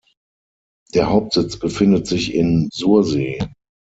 Der 0.95 1.11
Hauptsitz 1.11 1.59
befindet 1.59 2.07
sich 2.07 2.33
in 2.33 2.69
Sursee. 2.73 3.37